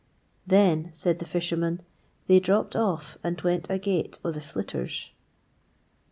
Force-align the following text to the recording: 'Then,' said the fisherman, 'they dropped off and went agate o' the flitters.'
'Then,' 0.47 0.89
said 0.93 1.19
the 1.19 1.25
fisherman, 1.25 1.79
'they 2.25 2.39
dropped 2.39 2.75
off 2.75 3.19
and 3.23 3.39
went 3.41 3.69
agate 3.69 4.17
o' 4.25 4.31
the 4.31 4.41
flitters.' 4.41 5.11